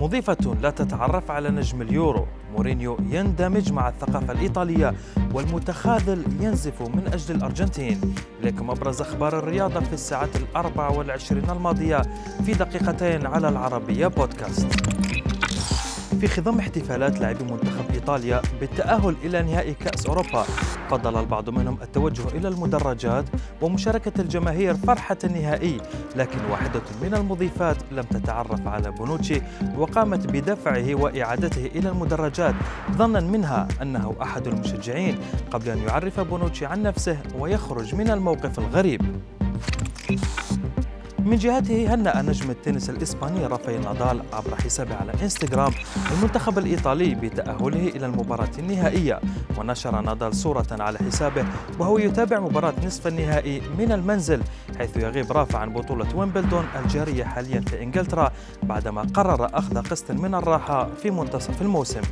مضيفة 0.00 0.56
لا 0.62 0.70
تتعرف 0.70 1.30
على 1.30 1.50
نجم 1.50 1.82
اليورو. 1.82 2.26
مورينيو 2.52 2.96
يندمج 3.10 3.72
مع 3.72 3.88
الثقافة 3.88 4.32
الإيطالية 4.32 4.94
والمتخاذل 5.34 6.24
ينزف 6.40 6.82
من 6.82 7.10
أجل 7.12 7.34
الأرجنتين. 7.34 8.14
إليكم 8.42 8.70
أبرز 8.70 9.00
أخبار 9.00 9.38
الرياضة 9.38 9.80
في 9.80 9.92
الساعات 9.92 10.36
الأربع 10.36 10.88
والعشرين 10.88 11.50
الماضية 11.50 12.02
في 12.46 12.52
دقيقتين 12.52 13.26
على 13.26 13.48
العربية 13.48 14.06
بودكاست. 14.06 14.66
في 16.20 16.28
خضم 16.28 16.58
احتفالات 16.58 17.20
لاعبي 17.20 17.44
منتخب 17.44 17.90
إيطاليا 17.94 18.42
بالتأهل 18.60 19.16
إلى 19.24 19.42
نهائي 19.42 19.74
كأس 19.74 20.06
أوروبا 20.06 20.44
فضل 20.90 21.20
البعض 21.20 21.50
منهم 21.50 21.78
التوجه 21.82 22.28
إلى 22.28 22.48
المدرجات 22.48 23.24
ومشاركة 23.62 24.20
الجماهير 24.20 24.74
فرحة 24.74 25.16
النهائي 25.24 25.80
لكن 26.16 26.38
واحدة 26.50 26.82
من 27.02 27.14
المضيفات 27.14 27.76
لم 27.92 28.02
تتعرف 28.02 28.68
على 28.68 28.90
بونوتشي 28.90 29.42
وقامت 29.76 30.26
بدفعه 30.26 30.94
وإعادته 30.94 31.66
إلى 31.66 31.88
المدرجات 31.88 32.54
ظنا 32.92 33.20
منها 33.20 33.68
أنه 33.82 34.14
أحد 34.22 34.46
المشجعين 34.46 35.18
قبل 35.50 35.68
أن 35.68 35.78
يعرف 35.78 36.20
بونوتشي 36.20 36.66
عن 36.66 36.82
نفسه 36.82 37.18
ويخرج 37.38 37.94
من 37.94 38.10
الموقف 38.10 38.58
الغريب. 38.58 39.00
من 41.28 41.36
جهته 41.36 41.94
هنأ 41.94 42.22
نجم 42.22 42.50
التنس 42.50 42.90
الإسباني 42.90 43.46
رافائيل 43.46 43.80
نادال 43.80 44.22
عبر 44.32 44.54
حسابه 44.64 44.94
على 44.94 45.12
إنستغرام 45.22 45.72
المنتخب 46.12 46.58
الإيطالي 46.58 47.14
بتأهله 47.14 47.88
إلى 47.88 48.06
المباراة 48.06 48.50
النهائية. 48.58 49.20
ونشر 49.58 50.00
نادال 50.00 50.34
صورة 50.34 50.66
على 50.70 50.98
حسابه 50.98 51.44
وهو 51.78 51.98
يتابع 51.98 52.40
مباراة 52.40 52.74
نصف 52.84 53.06
النهائي 53.06 53.62
من 53.78 53.92
المنزل 53.92 54.42
حيث 54.78 54.96
يغيب 54.96 55.32
رافع 55.32 55.58
عن 55.58 55.72
بطولة 55.72 56.16
ويمبلدون 56.16 56.64
الجارية 56.84 57.24
حاليا 57.24 57.60
في 57.60 57.82
إنجلترا 57.82 58.32
بعدما 58.62 59.02
قرر 59.14 59.50
أخذ 59.58 59.78
قسط 59.78 60.10
من 60.10 60.34
الراحة 60.34 60.88
في 61.02 61.10
منتصف 61.10 61.62
الموسم. 61.62 62.02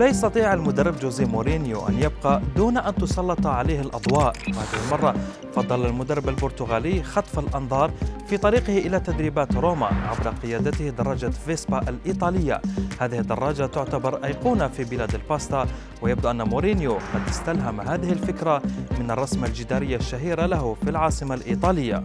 لا 0.00 0.06
يستطيع 0.06 0.54
المدرب 0.54 0.98
جوزيه 0.98 1.26
مورينيو 1.26 1.88
أن 1.88 2.02
يبقى 2.02 2.42
دون 2.56 2.76
أن 2.78 2.94
تسلط 2.94 3.46
عليه 3.46 3.80
الأضواء. 3.80 4.32
وهذه 4.48 4.84
المرة 4.86 5.14
فضل 5.54 5.86
المدرب 5.86 6.28
البرتغالي 6.28 7.02
خطف 7.02 7.38
الأنظار 7.38 7.90
في 8.26 8.36
طريقه 8.36 8.78
إلى 8.78 9.00
تدريبات 9.00 9.56
روما 9.56 9.86
عبر 9.86 10.28
قيادته 10.42 10.88
دراجة 10.88 11.26
فيسبا 11.26 11.88
الإيطالية. 11.88 12.62
هذه 13.00 13.18
الدراجة 13.18 13.66
تعتبر 13.66 14.24
أيقونة 14.24 14.68
في 14.68 14.84
بلاد 14.84 15.14
الباستا 15.14 15.66
ويبدو 16.02 16.30
أن 16.30 16.42
مورينيو 16.42 16.92
قد 16.92 17.28
استلهم 17.28 17.80
هذه 17.80 18.12
الفكرة 18.12 18.62
من 19.00 19.10
الرسمة 19.10 19.46
الجدارية 19.46 19.96
الشهيرة 19.96 20.46
له 20.46 20.76
في 20.84 20.90
العاصمة 20.90 21.34
الإيطالية. 21.34 22.02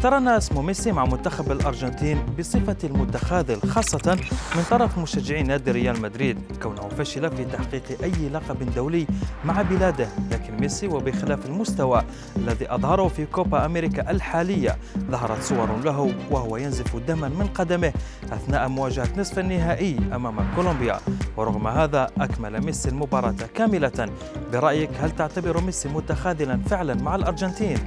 اقترن 0.00 0.28
اسم 0.28 0.66
ميسي 0.66 0.92
مع 0.92 1.04
منتخب 1.04 1.52
الأرجنتين 1.52 2.26
بصفة 2.38 2.76
المتخاذل 2.84 3.60
خاصة 3.60 4.18
من 4.56 4.62
طرف 4.70 4.98
مشجعي 4.98 5.42
نادي 5.42 5.70
ريال 5.70 6.02
مدريد. 6.02 6.38
كونه 6.62 6.88
فشل 6.88 7.36
في 7.36 7.44
تحقيق 7.44 7.82
أي 8.02 8.28
لقب 8.28 8.74
دولي 8.74 9.06
مع 9.44 9.62
بلاده 9.62 10.08
لكن 10.30 10.56
ميسي 10.56 10.86
وبخلاف 10.86 11.46
المستوى 11.46 12.02
الذي 12.36 12.74
أظهره 12.74 13.08
في 13.08 13.26
كوبا 13.26 13.64
أمريكا 13.66 14.10
الحالية 14.10 14.76
ظهرت 15.10 15.42
صور 15.42 15.76
له 15.84 16.14
وهو 16.30 16.56
ينزف 16.56 16.96
دما 16.96 17.28
من 17.28 17.46
قدمه 17.46 17.92
أثناء 18.32 18.68
مواجهة 18.68 19.08
نصف 19.16 19.38
النهائي 19.38 19.96
أمام 20.14 20.36
كولومبيا. 20.56 21.00
ورغم 21.36 21.66
هذا 21.66 22.10
أكمل 22.20 22.64
ميسي 22.64 22.88
المباراة 22.88 23.34
كاملة. 23.54 24.08
برأيك 24.52 24.90
هل 25.00 25.10
تعتبر 25.10 25.60
ميسي 25.60 25.88
متخاذلا 25.88 26.60
فعلا 26.66 26.94
مع 26.94 27.14
الأرجنتين؟ 27.14 27.78